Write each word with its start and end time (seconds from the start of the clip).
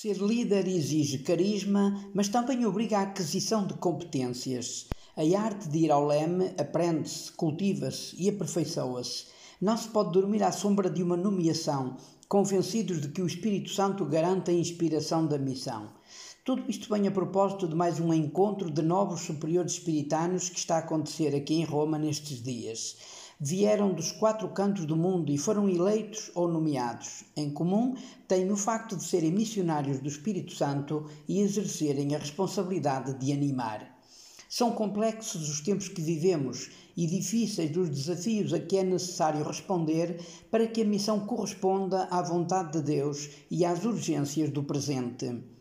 Ser 0.00 0.16
líder 0.16 0.66
exige 0.66 1.18
carisma, 1.18 2.10
mas 2.12 2.28
também 2.28 2.66
obriga 2.66 2.98
a 2.98 3.02
aquisição 3.02 3.64
de 3.64 3.74
competências. 3.74 4.88
A 5.16 5.22
arte 5.40 5.68
de 5.68 5.78
ir 5.78 5.92
ao 5.92 6.04
leme 6.04 6.52
aprende-se, 6.58 7.30
cultiva-se 7.30 8.20
e 8.20 8.28
aperfeiçoa-se. 8.28 9.26
Não 9.60 9.76
se 9.76 9.88
pode 9.88 10.10
dormir 10.10 10.42
à 10.42 10.50
sombra 10.50 10.90
de 10.90 11.00
uma 11.00 11.16
nomeação, 11.16 11.96
convencidos 12.28 13.00
de 13.00 13.08
que 13.08 13.22
o 13.22 13.26
Espírito 13.26 13.70
Santo 13.70 14.04
garante 14.04 14.50
a 14.50 14.54
inspiração 14.54 15.28
da 15.28 15.38
missão. 15.38 15.88
Tudo 16.44 16.68
isto 16.68 16.92
vem 16.92 17.06
a 17.06 17.12
propósito 17.12 17.68
de 17.68 17.76
mais 17.76 18.00
um 18.00 18.12
encontro 18.12 18.72
de 18.72 18.82
novos 18.82 19.20
superiores 19.20 19.74
espiritanos 19.74 20.48
que 20.48 20.58
está 20.58 20.74
a 20.74 20.80
acontecer 20.80 21.36
aqui 21.36 21.54
em 21.54 21.64
Roma 21.64 21.98
nestes 21.98 22.42
dias 22.42 22.96
vieram 23.40 23.92
dos 23.92 24.12
quatro 24.12 24.48
cantos 24.48 24.84
do 24.84 24.96
mundo 24.96 25.30
e 25.30 25.38
foram 25.38 25.68
eleitos 25.68 26.30
ou 26.34 26.48
nomeados. 26.48 27.24
Em 27.36 27.50
comum, 27.50 27.94
têm 28.28 28.50
o 28.50 28.56
facto 28.56 28.96
de 28.96 29.04
serem 29.04 29.32
missionários 29.32 29.98
do 29.98 30.08
Espírito 30.08 30.52
Santo 30.52 31.06
e 31.28 31.40
exercerem 31.40 32.14
a 32.14 32.18
responsabilidade 32.18 33.14
de 33.14 33.32
animar. 33.32 33.94
São 34.48 34.70
complexos 34.70 35.48
os 35.48 35.60
tempos 35.60 35.88
que 35.88 36.00
vivemos 36.00 36.70
e 36.96 37.06
difíceis 37.06 37.76
os 37.76 37.88
desafios 37.88 38.52
a 38.52 38.60
que 38.60 38.76
é 38.76 38.84
necessário 38.84 39.42
responder 39.42 40.20
para 40.50 40.68
que 40.68 40.82
a 40.82 40.84
missão 40.84 41.26
corresponda 41.26 42.04
à 42.04 42.22
vontade 42.22 42.78
de 42.78 42.82
Deus 42.82 43.30
e 43.50 43.64
às 43.64 43.84
urgências 43.84 44.50
do 44.50 44.62
presente. 44.62 45.53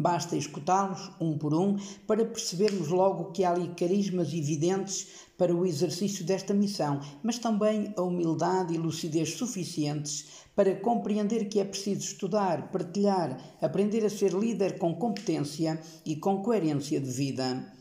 Basta 0.00 0.36
escutá-los 0.36 1.10
um 1.20 1.38
por 1.38 1.54
um 1.54 1.76
para 2.06 2.24
percebermos 2.24 2.88
logo 2.88 3.32
que 3.32 3.44
há 3.44 3.52
ali 3.52 3.68
carismas 3.74 4.32
evidentes 4.32 5.08
para 5.36 5.54
o 5.54 5.66
exercício 5.66 6.24
desta 6.24 6.54
missão, 6.54 7.00
mas 7.22 7.38
também 7.38 7.92
a 7.96 8.02
humildade 8.02 8.74
e 8.74 8.78
lucidez 8.78 9.34
suficientes 9.34 10.44
para 10.54 10.76
compreender 10.76 11.48
que 11.48 11.58
é 11.58 11.64
preciso 11.64 12.02
estudar, 12.02 12.70
partilhar, 12.70 13.56
aprender 13.60 14.04
a 14.04 14.10
ser 14.10 14.32
líder 14.32 14.78
com 14.78 14.94
competência 14.94 15.80
e 16.04 16.16
com 16.16 16.42
coerência 16.42 17.00
de 17.00 17.10
vida. 17.10 17.72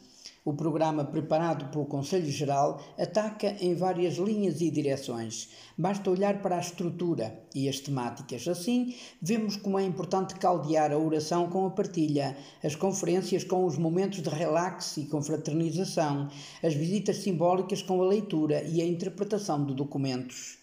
O 0.45 0.53
programa 0.53 1.05
preparado 1.05 1.71
pelo 1.71 1.85
Conselho 1.85 2.29
Geral 2.29 2.83
ataca 2.99 3.55
em 3.61 3.73
várias 3.75 4.15
linhas 4.15 4.59
e 4.59 4.69
direções. 4.69 5.47
Basta 5.77 6.11
olhar 6.11 6.41
para 6.41 6.57
a 6.57 6.59
estrutura 6.59 7.41
e 7.55 7.69
as 7.69 7.79
temáticas. 7.79 8.45
Assim, 8.45 8.93
vemos 9.21 9.55
como 9.55 9.79
é 9.79 9.85
importante 9.85 10.35
caldear 10.35 10.91
a 10.91 10.97
oração 10.97 11.49
com 11.49 11.65
a 11.65 11.69
partilha, 11.69 12.35
as 12.61 12.75
conferências 12.75 13.45
com 13.45 13.65
os 13.65 13.77
momentos 13.77 14.21
de 14.21 14.27
relax 14.27 14.97
e 14.97 15.05
confraternização, 15.05 16.27
as 16.61 16.73
visitas 16.73 17.19
simbólicas 17.19 17.81
com 17.81 18.01
a 18.01 18.05
leitura 18.05 18.63
e 18.63 18.81
a 18.81 18.85
interpretação 18.85 19.65
de 19.65 19.73
documentos. 19.73 20.62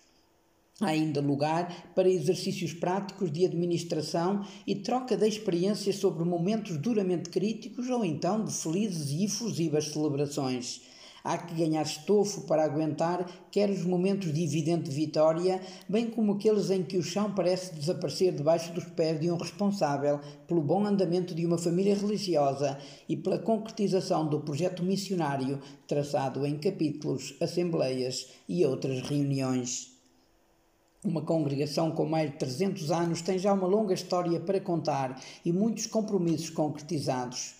Há 0.80 0.86
ainda 0.86 1.20
lugar 1.20 1.92
para 1.94 2.08
exercícios 2.08 2.72
práticos 2.72 3.30
de 3.30 3.44
administração 3.44 4.46
e 4.66 4.76
troca 4.76 5.14
de 5.14 5.28
experiências 5.28 5.96
sobre 5.96 6.24
momentos 6.24 6.78
duramente 6.78 7.28
críticos 7.28 7.90
ou 7.90 8.02
então 8.02 8.42
de 8.42 8.50
felizes 8.50 9.10
e 9.10 9.26
efusivas 9.26 9.92
celebrações. 9.92 10.80
Há 11.22 11.36
que 11.36 11.54
ganhar 11.54 11.82
estofo 11.82 12.46
para 12.46 12.64
aguentar 12.64 13.30
quer 13.50 13.68
os 13.68 13.84
momentos 13.84 14.32
de 14.32 14.42
evidente 14.42 14.90
vitória, 14.90 15.60
bem 15.86 16.08
como 16.08 16.32
aqueles 16.32 16.70
em 16.70 16.82
que 16.82 16.96
o 16.96 17.02
chão 17.02 17.34
parece 17.34 17.74
desaparecer 17.74 18.34
debaixo 18.34 18.72
dos 18.72 18.84
pés 18.84 19.20
de 19.20 19.30
um 19.30 19.36
responsável 19.36 20.18
pelo 20.48 20.62
bom 20.62 20.86
andamento 20.86 21.34
de 21.34 21.44
uma 21.44 21.58
família 21.58 21.94
religiosa 21.94 22.78
e 23.06 23.18
pela 23.18 23.38
concretização 23.38 24.26
do 24.26 24.40
projeto 24.40 24.82
missionário 24.82 25.60
traçado 25.86 26.46
em 26.46 26.56
capítulos, 26.56 27.34
assembleias 27.38 28.28
e 28.48 28.64
outras 28.64 29.02
reuniões. 29.02 29.99
Uma 31.02 31.22
congregação 31.22 31.92
com 31.92 32.04
mais 32.04 32.30
de 32.30 32.36
300 32.36 32.90
anos 32.90 33.22
tem 33.22 33.38
já 33.38 33.54
uma 33.54 33.66
longa 33.66 33.94
história 33.94 34.38
para 34.38 34.60
contar 34.60 35.18
e 35.42 35.50
muitos 35.50 35.86
compromissos 35.86 36.50
concretizados. 36.50 37.54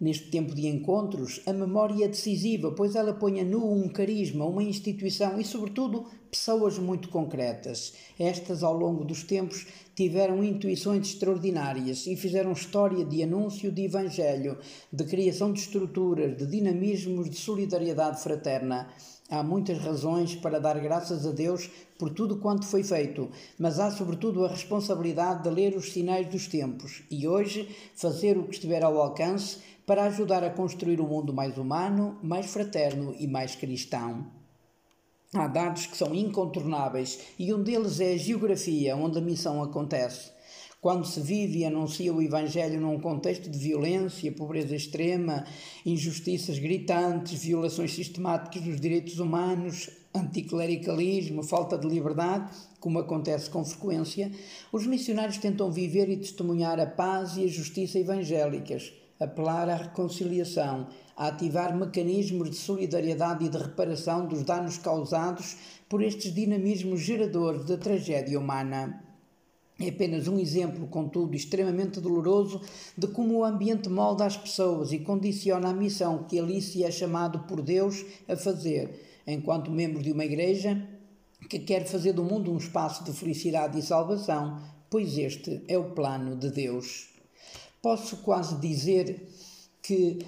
Neste 0.00 0.30
tempo 0.30 0.54
de 0.54 0.68
encontros, 0.68 1.40
a 1.44 1.52
memória 1.52 2.04
é 2.04 2.08
decisiva, 2.08 2.70
pois 2.70 2.94
ela 2.94 3.12
põe 3.12 3.40
a 3.40 3.44
nu 3.44 3.68
um 3.68 3.88
carisma, 3.88 4.44
uma 4.44 4.62
instituição 4.62 5.40
e, 5.40 5.44
sobretudo, 5.44 6.06
pessoas 6.30 6.78
muito 6.78 7.08
concretas. 7.08 7.94
Estas, 8.16 8.62
ao 8.62 8.76
longo 8.76 9.04
dos 9.04 9.24
tempos, 9.24 9.66
tiveram 9.96 10.44
intuições 10.44 11.08
extraordinárias 11.08 12.06
e 12.06 12.14
fizeram 12.14 12.52
história 12.52 13.04
de 13.04 13.24
anúncio 13.24 13.72
de 13.72 13.86
evangelho, 13.86 14.56
de 14.92 15.04
criação 15.04 15.52
de 15.52 15.60
estruturas, 15.60 16.36
de 16.36 16.46
dinamismos, 16.46 17.28
de 17.28 17.36
solidariedade 17.36 18.22
fraterna. 18.22 18.88
Há 19.34 19.42
muitas 19.42 19.78
razões 19.78 20.36
para 20.36 20.60
dar 20.60 20.78
graças 20.78 21.26
a 21.26 21.32
Deus 21.32 21.68
por 21.98 22.10
tudo 22.10 22.36
quanto 22.36 22.64
foi 22.64 22.84
feito, 22.84 23.28
mas 23.58 23.80
há 23.80 23.90
sobretudo 23.90 24.44
a 24.44 24.48
responsabilidade 24.48 25.42
de 25.42 25.50
ler 25.50 25.74
os 25.76 25.92
sinais 25.92 26.28
dos 26.28 26.46
tempos 26.46 27.02
e 27.10 27.26
hoje 27.26 27.68
fazer 27.96 28.38
o 28.38 28.44
que 28.44 28.54
estiver 28.54 28.84
ao 28.84 28.96
alcance 28.96 29.58
para 29.84 30.04
ajudar 30.04 30.44
a 30.44 30.50
construir 30.50 31.00
um 31.00 31.08
mundo 31.08 31.34
mais 31.34 31.58
humano, 31.58 32.16
mais 32.22 32.46
fraterno 32.46 33.12
e 33.18 33.26
mais 33.26 33.56
cristão. 33.56 34.24
Há 35.34 35.48
dados 35.48 35.86
que 35.86 35.96
são 35.96 36.14
incontornáveis 36.14 37.18
e 37.36 37.52
um 37.52 37.60
deles 37.60 37.98
é 37.98 38.12
a 38.12 38.16
geografia 38.16 38.94
onde 38.94 39.18
a 39.18 39.20
missão 39.20 39.60
acontece. 39.60 40.30
Quando 40.84 41.06
se 41.06 41.18
vive 41.18 41.60
e 41.60 41.64
anuncia 41.64 42.12
o 42.12 42.20
Evangelho 42.20 42.78
num 42.78 43.00
contexto 43.00 43.48
de 43.48 43.56
violência, 43.56 44.30
pobreza 44.30 44.76
extrema, 44.76 45.46
injustiças 45.86 46.58
gritantes, 46.58 47.42
violações 47.42 47.94
sistemáticas 47.94 48.60
dos 48.60 48.78
direitos 48.78 49.18
humanos, 49.18 49.88
anticlericalismo, 50.14 51.42
falta 51.42 51.78
de 51.78 51.88
liberdade, 51.88 52.54
como 52.80 52.98
acontece 52.98 53.48
com 53.48 53.64
frequência, 53.64 54.30
os 54.70 54.86
missionários 54.86 55.38
tentam 55.38 55.72
viver 55.72 56.10
e 56.10 56.18
testemunhar 56.18 56.78
a 56.78 56.84
paz 56.84 57.38
e 57.38 57.44
a 57.44 57.48
justiça 57.48 57.98
evangélicas, 57.98 58.92
apelar 59.18 59.70
à 59.70 59.76
reconciliação, 59.76 60.88
a 61.16 61.28
ativar 61.28 61.74
mecanismos 61.74 62.50
de 62.50 62.56
solidariedade 62.56 63.46
e 63.46 63.48
de 63.48 63.56
reparação 63.56 64.26
dos 64.26 64.42
danos 64.42 64.76
causados 64.76 65.56
por 65.88 66.02
estes 66.02 66.34
dinamismos 66.34 67.00
geradores 67.00 67.64
da 67.64 67.78
tragédia 67.78 68.38
humana. 68.38 69.03
É 69.78 69.88
apenas 69.88 70.28
um 70.28 70.38
exemplo, 70.38 70.86
contudo, 70.86 71.34
extremamente 71.34 72.00
doloroso 72.00 72.60
de 72.96 73.08
como 73.08 73.38
o 73.38 73.44
ambiente 73.44 73.88
molda 73.88 74.24
as 74.24 74.36
pessoas 74.36 74.92
e 74.92 75.00
condiciona 75.00 75.70
a 75.70 75.74
missão 75.74 76.24
que 76.24 76.38
ali 76.38 76.62
se 76.62 76.84
é 76.84 76.90
chamado 76.92 77.40
por 77.40 77.60
Deus 77.60 78.04
a 78.28 78.36
fazer, 78.36 79.22
enquanto 79.26 79.72
membro 79.72 80.00
de 80.00 80.12
uma 80.12 80.24
igreja 80.24 80.88
que 81.48 81.58
quer 81.58 81.86
fazer 81.86 82.12
do 82.12 82.22
mundo 82.22 82.52
um 82.52 82.56
espaço 82.56 83.02
de 83.04 83.12
felicidade 83.12 83.78
e 83.78 83.82
salvação, 83.82 84.60
pois 84.88 85.18
este 85.18 85.62
é 85.66 85.76
o 85.76 85.90
plano 85.90 86.36
de 86.36 86.50
Deus. 86.50 87.08
Posso 87.82 88.18
quase 88.18 88.56
dizer 88.60 89.28
que 89.84 90.18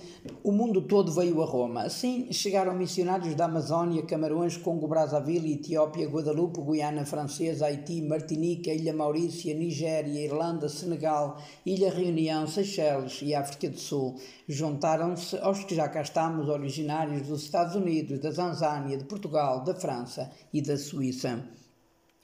o 0.45 0.53
mundo 0.53 0.83
todo 0.83 1.11
veio 1.11 1.43
a 1.43 1.47
Roma. 1.47 1.85
Assim 1.85 2.31
chegaram 2.31 2.75
missionários 2.75 3.35
da 3.35 3.47
Amazónia, 3.47 4.05
Camarões, 4.05 4.59
Congo, 4.59 4.87
Brazzaville, 4.87 5.55
Etiópia, 5.55 6.07
Guadalupe, 6.07 6.61
Guiana 6.61 7.07
Francesa, 7.07 7.65
Haiti, 7.65 8.03
Martinica, 8.03 8.71
Ilha 8.71 8.93
Maurícia, 8.93 9.55
Nigéria, 9.55 10.27
Irlanda, 10.27 10.69
Senegal, 10.69 11.39
Ilha 11.65 11.91
Reunião, 11.91 12.47
Seychelles 12.47 13.23
e 13.23 13.35
África 13.35 13.71
do 13.71 13.79
Sul. 13.79 14.17
Juntaram-se 14.47 15.39
aos 15.39 15.65
que 15.65 15.75
já 15.75 15.89
cá 15.89 16.03
estamos, 16.03 16.51
originários 16.51 17.27
dos 17.27 17.45
Estados 17.45 17.75
Unidos, 17.75 18.21
da 18.21 18.31
Tanzânia, 18.31 18.99
de 18.99 19.05
Portugal, 19.05 19.65
da 19.65 19.75
França 19.75 20.31
e 20.53 20.61
da 20.61 20.77
Suíça. 20.77 21.43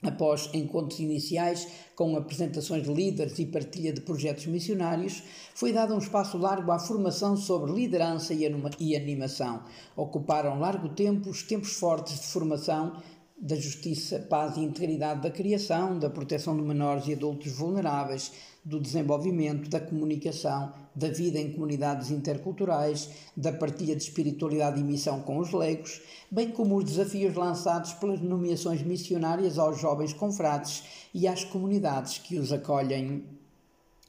Após 0.03 0.49
encontros 0.53 0.99
iniciais 0.99 1.65
com 1.95 2.17
apresentações 2.17 2.83
de 2.83 2.93
líderes 2.93 3.39
e 3.39 3.45
partilha 3.45 3.93
de 3.93 4.01
projetos 4.01 4.45
missionários, 4.47 5.23
foi 5.55 5.71
dado 5.71 5.95
um 5.95 5.97
espaço 5.97 6.37
largo 6.37 6.71
à 6.71 6.77
formação 6.77 7.37
sobre 7.37 7.71
liderança 7.71 8.33
e 8.33 8.95
animação. 8.95 9.63
Ocuparam 9.95 10.59
largo 10.59 10.89
tempo 10.89 11.29
os 11.29 11.43
tempos 11.43 11.73
fortes 11.73 12.19
de 12.19 12.27
formação 12.27 13.01
da 13.37 13.55
justiça, 13.55 14.19
paz 14.19 14.57
e 14.57 14.61
integridade 14.61 15.21
da 15.21 15.31
criação, 15.31 15.99
da 15.99 16.09
proteção 16.09 16.55
de 16.55 16.61
menores 16.61 17.07
e 17.07 17.13
adultos 17.13 17.51
vulneráveis, 17.51 18.31
do 18.63 18.79
desenvolvimento, 18.79 19.69
da 19.69 19.79
comunicação, 19.79 20.71
da 20.95 21.09
vida 21.09 21.37
em 21.37 21.51
comunidades 21.51 22.11
interculturais, 22.11 23.09
da 23.35 23.51
partilha 23.51 23.95
de 23.95 24.03
espiritualidade 24.03 24.79
e 24.79 24.83
missão 24.83 25.19
com 25.21 25.37
os 25.37 25.51
leigos, 25.51 26.01
bem 26.31 26.51
como 26.51 26.77
os 26.77 26.85
desafios 26.85 27.35
lançados 27.35 27.93
pelas 27.93 28.21
nomeações 28.21 28.81
missionárias 28.81 29.59
aos 29.59 29.79
jovens 29.79 30.13
confrades 30.13 30.83
e 31.13 31.27
às 31.27 31.43
comunidades 31.43 32.19
que 32.19 32.39
os 32.39 32.53
acolhem. 32.53 33.25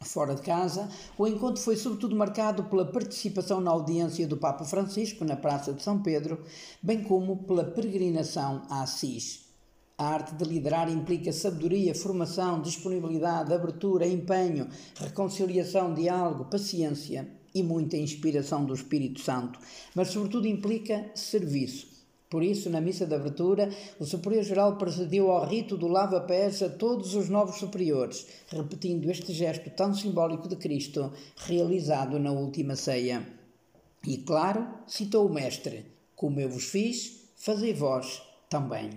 Fora 0.02 0.34
de 0.34 0.42
casa, 0.42 0.88
o 1.16 1.26
encontro 1.26 1.62
foi 1.62 1.76
sobretudo 1.76 2.16
marcado 2.16 2.64
pela 2.64 2.84
participação 2.84 3.60
na 3.60 3.70
audiência 3.70 4.26
do 4.26 4.36
Papa 4.36 4.64
Francisco 4.64 5.24
na 5.24 5.36
Praça 5.36 5.72
de 5.72 5.82
São 5.82 6.02
Pedro, 6.02 6.44
bem 6.82 7.02
como 7.02 7.44
pela 7.44 7.64
peregrinação 7.64 8.62
a 8.68 8.82
Assis. 8.82 9.44
A 9.96 10.06
arte 10.06 10.34
de 10.34 10.44
liderar 10.44 10.90
implica 10.90 11.32
sabedoria, 11.32 11.94
formação, 11.94 12.60
disponibilidade, 12.60 13.54
abertura, 13.54 14.06
empenho, 14.06 14.68
reconciliação, 14.96 15.94
diálogo, 15.94 16.46
paciência 16.46 17.28
e 17.54 17.62
muita 17.62 17.96
inspiração 17.96 18.64
do 18.64 18.74
Espírito 18.74 19.20
Santo, 19.20 19.60
mas 19.94 20.08
sobretudo 20.08 20.48
implica 20.48 21.12
serviço 21.14 21.93
Por 22.34 22.42
isso, 22.42 22.68
na 22.68 22.80
missa 22.80 23.06
de 23.06 23.14
abertura, 23.14 23.70
o 23.96 24.04
Superior-Geral 24.04 24.76
procedeu 24.76 25.30
ao 25.30 25.46
rito 25.46 25.76
do 25.76 25.86
lava-pés 25.86 26.64
a 26.64 26.68
todos 26.68 27.14
os 27.14 27.28
novos 27.28 27.60
superiores, 27.60 28.26
repetindo 28.48 29.08
este 29.08 29.32
gesto 29.32 29.70
tão 29.70 29.94
simbólico 29.94 30.48
de 30.48 30.56
Cristo, 30.56 31.12
realizado 31.36 32.18
na 32.18 32.32
última 32.32 32.74
ceia. 32.74 33.24
E, 34.04 34.16
claro, 34.16 34.66
citou 34.84 35.28
o 35.28 35.32
Mestre: 35.32 35.86
Como 36.16 36.40
eu 36.40 36.48
vos 36.48 36.64
fiz, 36.64 37.30
fazei 37.36 37.72
vós 37.72 38.20
também. 38.50 38.90